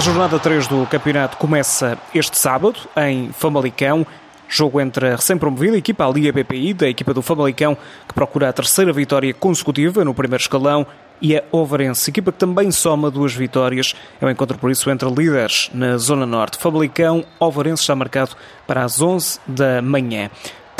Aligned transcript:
jornada 0.00 0.38
3 0.38 0.68
do 0.68 0.86
campeonato 0.86 1.36
começa 1.36 1.98
este 2.14 2.38
sábado, 2.38 2.80
em 2.96 3.30
Famalicão. 3.30 4.06
Jogo 4.48 4.80
entre 4.80 5.08
a 5.08 5.16
recém-promovida 5.16 5.76
equipa, 5.76 6.06
a 6.06 6.10
Liga 6.10 6.32
BPI, 6.32 6.72
da 6.72 6.88
equipa 6.88 7.12
do 7.12 7.20
Famalicão, 7.20 7.76
que 8.08 8.14
procura 8.14 8.48
a 8.48 8.52
terceira 8.54 8.90
vitória 8.90 9.34
consecutiva 9.34 10.02
no 10.02 10.14
primeiro 10.14 10.40
escalão, 10.40 10.86
e 11.20 11.36
a 11.36 11.44
Ovarense, 11.52 12.10
equipa 12.10 12.32
que 12.32 12.38
também 12.38 12.70
soma 12.70 13.10
duas 13.10 13.34
vitórias. 13.34 13.94
É 14.18 14.24
um 14.24 14.30
encontro, 14.30 14.56
por 14.56 14.70
isso, 14.70 14.90
entre 14.90 15.08
líderes 15.10 15.70
na 15.74 15.98
Zona 15.98 16.24
Norte. 16.24 16.56
Famalicão, 16.56 17.24
Ovarense 17.38 17.82
está 17.82 17.94
marcado 17.94 18.32
para 18.66 18.82
as 18.84 19.00
11 19.00 19.40
da 19.46 19.82
manhã. 19.82 20.30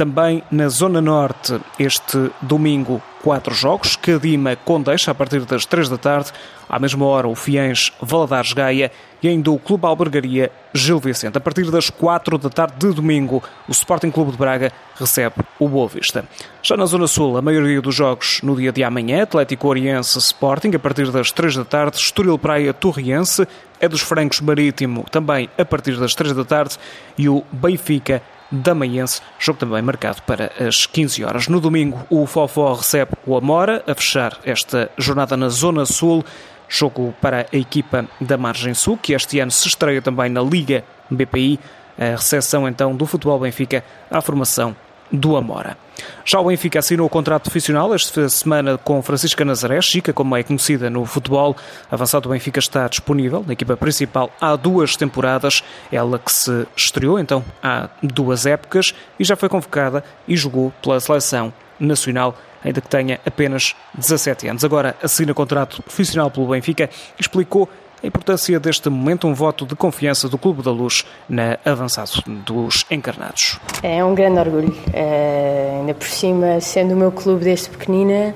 Também 0.02 0.42
na 0.50 0.68
Zona 0.68 1.00
Norte, 1.00 1.60
este 1.78 2.28
domingo, 2.40 3.00
quatro 3.22 3.54
jogos. 3.54 3.94
Cadima 3.94 4.56
Condeixa, 4.56 5.12
a 5.12 5.14
partir 5.14 5.44
das 5.44 5.64
três 5.64 5.88
da 5.88 5.96
tarde. 5.96 6.32
À 6.68 6.76
mesma 6.76 7.06
hora, 7.06 7.28
o 7.28 7.36
Fiens 7.36 7.92
Valadares 8.02 8.52
Gaia 8.52 8.90
e 9.22 9.28
ainda 9.28 9.52
o 9.52 9.60
Clube 9.60 9.86
Albergaria 9.86 10.50
Gil 10.74 10.98
Vicente. 10.98 11.38
A 11.38 11.40
partir 11.40 11.70
das 11.70 11.88
quatro 11.88 12.36
da 12.36 12.50
tarde 12.50 12.74
de 12.80 12.92
domingo, 12.92 13.40
o 13.68 13.70
Sporting 13.70 14.10
Clube 14.10 14.32
de 14.32 14.38
Braga 14.38 14.72
recebe 14.98 15.36
o 15.60 15.68
Boa 15.68 15.86
Vista. 15.86 16.24
Já 16.64 16.76
na 16.76 16.84
Zona 16.84 17.06
Sul, 17.06 17.36
a 17.36 17.42
maioria 17.42 17.80
dos 17.80 17.94
jogos 17.94 18.40
no 18.42 18.56
dia 18.56 18.72
de 18.72 18.82
amanhã, 18.82 19.22
Atlético 19.22 19.68
Oriense 19.68 20.18
Sporting, 20.18 20.72
a 20.74 20.80
partir 20.80 21.12
das 21.12 21.30
três 21.30 21.54
da 21.54 21.64
tarde, 21.64 21.98
Estoril 21.98 22.36
Praia 22.36 22.74
Torriense, 22.74 23.46
é 23.78 23.88
dos 23.88 24.00
Francos 24.00 24.40
Marítimo, 24.40 25.04
também 25.12 25.48
a 25.56 25.64
partir 25.64 25.96
das 25.96 26.12
três 26.14 26.34
da 26.34 26.44
tarde, 26.44 26.76
e 27.16 27.28
o 27.28 27.44
Benfica 27.52 28.20
Damaiense, 28.52 29.22
jogo 29.38 29.58
também 29.58 29.80
marcado 29.80 30.20
para 30.22 30.52
as 30.60 30.84
15 30.84 31.24
horas. 31.24 31.48
No 31.48 31.58
domingo, 31.58 32.04
o 32.10 32.26
Fofó 32.26 32.74
recebe 32.74 33.12
o 33.26 33.34
Amora, 33.34 33.82
a 33.86 33.94
fechar 33.94 34.38
esta 34.44 34.90
jornada 34.98 35.36
na 35.38 35.48
Zona 35.48 35.86
Sul. 35.86 36.22
Jogo 36.68 37.14
para 37.20 37.46
a 37.50 37.56
equipa 37.56 38.04
da 38.20 38.36
Margem 38.36 38.74
Sul, 38.74 38.98
que 38.98 39.14
este 39.14 39.40
ano 39.40 39.50
se 39.50 39.68
estreia 39.68 40.02
também 40.02 40.28
na 40.28 40.42
Liga 40.42 40.84
BPI. 41.10 41.58
A 41.98 42.16
recepção 42.16 42.68
então 42.68 42.94
do 42.94 43.06
Futebol 43.06 43.40
Benfica 43.40 43.82
à 44.10 44.20
formação 44.20 44.76
do 45.10 45.36
Amora. 45.36 45.76
Já 46.24 46.38
o 46.38 46.44
Benfica 46.44 46.78
assinou 46.78 47.06
o 47.06 47.10
contrato 47.10 47.42
profissional 47.42 47.92
esta 47.92 48.28
semana 48.28 48.78
com 48.78 49.02
Francisca 49.02 49.44
Nazaré, 49.44 49.80
Chica, 49.82 50.12
como 50.12 50.36
é 50.36 50.42
conhecida 50.42 50.88
no 50.88 51.04
futebol. 51.04 51.56
Avançado 51.90 52.28
do 52.28 52.32
Benfica 52.32 52.60
está 52.60 52.86
disponível 52.86 53.44
na 53.44 53.54
equipa 53.54 53.76
principal 53.76 54.30
há 54.40 54.54
duas 54.54 54.94
temporadas, 54.94 55.64
ela 55.90 56.18
que 56.18 56.30
se 56.30 56.66
estreou 56.76 57.18
então 57.18 57.44
há 57.62 57.88
duas 58.02 58.46
épocas 58.46 58.94
e 59.18 59.24
já 59.24 59.34
foi 59.34 59.48
convocada 59.48 60.04
e 60.28 60.36
jogou 60.36 60.72
pela 60.80 61.00
seleção 61.00 61.52
nacional 61.78 62.36
ainda 62.64 62.80
que 62.80 62.88
tenha 62.88 63.20
apenas 63.26 63.74
17 63.94 64.48
anos. 64.48 64.64
Agora 64.64 64.94
assina 65.02 65.34
contrato 65.34 65.82
profissional 65.82 66.30
pelo 66.30 66.46
Benfica, 66.46 66.88
explicou 67.18 67.68
a 68.02 68.06
importância 68.06 68.58
deste 68.58 68.88
momento, 68.90 69.28
um 69.28 69.34
voto 69.34 69.64
de 69.64 69.76
confiança 69.76 70.28
do 70.28 70.36
Clube 70.36 70.62
da 70.62 70.72
Luz 70.72 71.04
na 71.28 71.58
avançado 71.64 72.10
dos 72.26 72.84
encarnados. 72.90 73.60
É 73.82 74.04
um 74.04 74.14
grande 74.14 74.40
orgulho, 74.40 74.74
é, 74.92 75.78
ainda 75.78 75.94
por 75.94 76.08
cima, 76.08 76.60
sendo 76.60 76.94
o 76.94 76.96
meu 76.96 77.12
clube 77.12 77.44
desde 77.44 77.70
pequenina, 77.70 78.34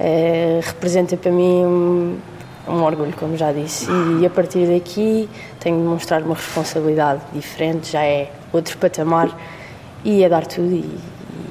é, 0.00 0.60
representa 0.62 1.16
para 1.16 1.30
mim 1.30 1.64
um, 1.64 2.18
um, 2.66 2.82
orgulho, 2.82 3.12
como 3.18 3.36
já 3.36 3.52
disse, 3.52 3.86
e, 3.90 4.22
e 4.22 4.26
a 4.26 4.30
partir 4.30 4.66
daqui 4.66 5.28
tenho 5.60 5.76
de 5.76 5.84
mostrar 5.84 6.22
uma 6.22 6.34
responsabilidade 6.34 7.20
diferente, 7.34 7.92
já 7.92 8.02
é 8.02 8.30
outro 8.50 8.78
patamar 8.78 9.28
e 10.02 10.24
é 10.24 10.28
dar 10.28 10.46
tudo 10.46 10.72
e, 10.72 10.98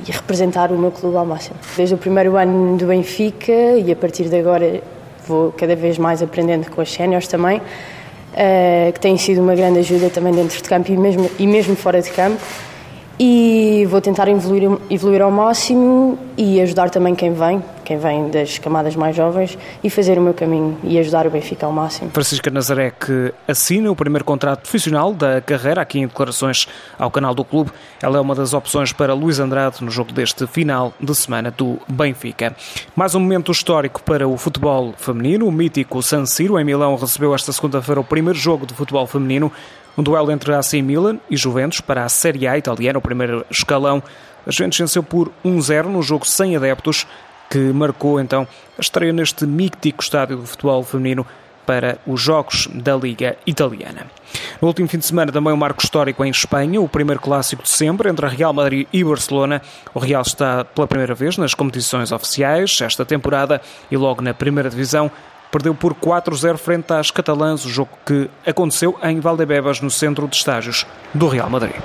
e 0.08 0.12
representar 0.12 0.72
o 0.72 0.78
meu 0.80 0.92
clube 0.92 1.16
ao 1.16 1.26
máximo. 1.28 1.58
Desde 1.78 1.94
o 1.94 1.98
primeiro 1.98 2.36
ano 2.38 2.76
do 2.76 2.88
Benfica 2.88 3.52
e 3.52 3.92
a 3.92 3.96
partir 3.96 4.30
de 4.30 4.40
agora 4.40 4.82
vou 5.28 5.52
cada 5.52 5.76
vez 5.76 5.98
mais 5.98 6.22
aprendendo 6.22 6.70
com 6.70 6.82
as 6.82 6.92
séniores 6.92 7.28
também, 7.28 7.58
uh, 7.58 8.94
que 8.94 9.00
tem 9.00 9.18
sido 9.18 9.42
uma 9.42 9.56
grande 9.56 9.80
ajuda 9.80 10.10
também 10.10 10.34
dentro 10.34 10.58
de 10.58 10.64
campo 10.64 10.92
e 10.92 10.98
mesmo, 10.98 11.30
e 11.38 11.48
mesmo 11.48 11.76
fora 11.76 12.02
de 12.02 12.10
campo. 12.12 12.42
E 13.20 13.86
vou 13.90 14.02
tentar 14.02 14.28
evoluir, 14.28 14.70
evoluir 14.90 15.22
ao 15.22 15.30
máximo 15.30 16.18
e 16.38 16.62
ajudar 16.62 16.90
também 16.90 17.16
quem 17.16 17.34
vem, 17.34 17.64
quem 17.84 17.98
vem 17.98 18.30
das 18.30 18.58
camadas 18.58 18.96
mais 18.96 19.16
jovens 19.16 19.58
e 19.84 19.90
fazer 19.90 20.18
o 20.18 20.22
meu 20.22 20.34
caminho 20.34 20.78
e 20.84 20.98
ajudar 21.00 21.28
o 21.28 21.30
Benfica 21.30 21.66
ao 21.66 21.72
máximo. 21.72 22.10
Francisca 22.12 22.50
Nazaré 22.50 22.92
que 22.92 23.34
assina 23.48 23.92
o 23.92 23.96
primeiro 23.96 24.24
contrato 24.24 24.62
profissional 24.62 25.14
da 25.14 25.42
carreira 25.42 25.82
aqui 25.82 26.00
em 26.00 26.08
declarações 26.08 26.68
ao 26.98 27.12
canal 27.12 27.34
do 27.34 27.44
clube. 27.44 27.72
Ela 28.02 28.18
é 28.18 28.22
uma 28.22 28.36
das 28.36 28.54
opções 28.54 28.94
para 28.94 29.14
Luís 29.14 29.40
Andrade 29.40 29.84
no 29.84 29.92
jogo 29.92 30.12
deste 30.12 30.48
final 30.48 30.94
de 31.00 31.14
semana 31.16 31.52
do 31.52 31.80
Benfica. 31.88 32.56
Mais 32.96 33.16
um 33.16 33.20
momento 33.20 33.52
histórico 33.52 34.02
para 34.02 34.28
o 34.28 34.38
futebol 34.38 34.94
feminino. 34.98 35.48
O 35.48 35.52
mítico 35.52 36.02
San 36.02 36.26
Siro 36.26 36.60
em 36.60 36.64
Milão 36.64 36.96
recebeu 36.96 37.34
esta 37.36 37.52
segunda-feira 37.52 38.00
o 38.00 38.04
primeiro 38.04 38.38
jogo 38.38 38.66
de 38.66 38.74
futebol 38.74 39.06
feminino. 39.06 39.52
Um 39.98 40.04
duelo 40.04 40.32
entre 40.32 40.54
AC 40.54 40.74
Milan 40.76 41.20
e 41.30 41.36
Juventus 41.36 41.82
para 41.82 42.06
a 42.06 42.10
Série 42.10 42.48
A 42.48 42.58
italiana, 42.58 43.00
o 43.00 43.02
primeiro 43.02 43.46
escalão. 43.52 44.02
A 44.46 44.52
Juventus 44.52 44.80
venceu 44.80 45.04
por 45.04 45.32
1-0 45.46 45.86
no 45.86 46.02
jogo 46.02 46.26
sem 46.26 46.56
adeptos 46.56 47.06
que 47.50 47.58
marcou 47.58 48.20
então 48.20 48.48
a 48.78 48.82
estreia 48.82 49.12
neste 49.12 49.46
mítico 49.46 50.02
estádio 50.02 50.38
de 50.38 50.48
futebol 50.48 50.84
feminino 50.84 51.26
para 51.66 52.00
os 52.08 52.20
Jogos 52.20 52.68
da 52.74 52.96
Liga 52.96 53.38
Italiana. 53.46 54.08
No 54.62 54.68
último 54.68 54.88
fim 54.88 54.98
de 54.98 55.06
semana 55.06 55.32
também 55.32 55.54
um 55.54 55.58
marco 55.58 55.84
histórico 55.84 56.24
em 56.24 56.32
Espanha, 56.32 56.82
o 56.82 56.90
primeiro 56.90 57.22
clássico 57.22 57.64
de 57.64 57.70
sempre 57.70 58.10
entre 58.10 58.28
Real 58.28 58.54
Madrid 58.54 58.88
e 58.92 59.04
Barcelona. 59.04 59.62
O 59.94 60.00
Real 60.00 60.22
está 60.22 60.66
pela 60.66 60.88
primeira 60.88 61.14
vez 61.14 61.38
nas 61.38 61.54
competições 61.54 62.12
oficiais 62.12 62.80
esta 62.82 63.06
temporada 63.06 63.62
e 63.90 63.98
logo 63.98 64.22
na 64.22 64.34
primeira 64.34 64.70
divisão 64.70 65.12
perdeu 65.52 65.76
por 65.76 65.94
4-0 65.94 66.58
frente 66.58 66.94
às 66.94 67.12
catalãs, 67.12 67.66
o 67.66 67.70
jogo 67.70 67.92
que 68.06 68.30
aconteceu 68.48 68.98
em 69.04 69.20
Valdebebas, 69.20 69.82
no 69.82 69.92
centro 69.92 70.28
de 70.28 70.38
estágios 70.38 70.86
do 71.14 71.28
Real 71.28 71.50
Madrid. 71.50 71.76